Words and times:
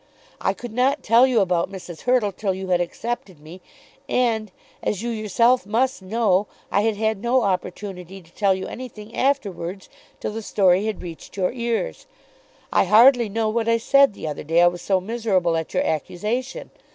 I 0.41 0.53
could 0.55 0.73
not 0.73 1.03
tell 1.03 1.27
you 1.27 1.41
about 1.41 1.71
Mrs. 1.71 2.01
Hurtle 2.09 2.31
till 2.31 2.55
you 2.55 2.69
had 2.69 2.81
accepted 2.81 3.39
me, 3.39 3.61
and, 4.09 4.51
as 4.81 5.03
you 5.03 5.11
yourself 5.11 5.63
must 5.67 6.01
know, 6.01 6.47
I 6.71 6.81
had 6.81 6.95
had 6.97 7.21
no 7.21 7.43
opportunity 7.43 8.19
to 8.19 8.31
tell 8.33 8.55
you 8.55 8.65
anything 8.65 9.15
afterwards 9.15 9.89
till 10.19 10.31
the 10.31 10.41
story 10.41 10.87
had 10.87 11.03
reached 11.03 11.37
your 11.37 11.51
ears. 11.51 12.07
I 12.73 12.85
hardly 12.85 13.29
know 13.29 13.47
what 13.49 13.69
I 13.69 13.77
said 13.77 14.15
the 14.15 14.27
other 14.27 14.43
day, 14.43 14.63
I 14.63 14.67
was 14.69 14.81
so 14.81 14.99
miserable 14.99 15.55
at 15.55 15.75
your 15.75 15.83
accusation. 15.83 16.71